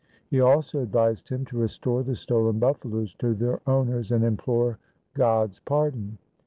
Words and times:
He 0.31 0.41
also 0.41 0.81
advised 0.81 1.29
him 1.29 1.45
to 1.45 1.59
restore 1.59 2.01
the 2.01 2.15
stolen 2.15 2.57
buffaloes 2.57 3.13
to 3.19 3.35
their 3.35 3.61
owners 3.69 4.11
and 4.11 4.23
implore 4.25 4.79
God's 5.13 5.59
pardon. 5.59 6.17